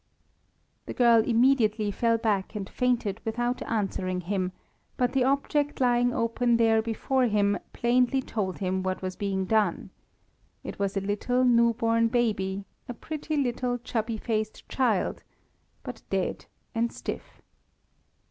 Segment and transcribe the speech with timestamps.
[0.87, 4.51] The girl immediately fell back and fainted without answering him,
[4.97, 9.91] but the object lying open there before him plainly told him what was being done.
[10.63, 15.21] It was a little new born baby, a pretty little chubby faced child;
[15.83, 17.39] but dead and stiff.